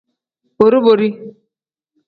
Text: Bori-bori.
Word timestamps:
Bori-bori. 0.59 1.11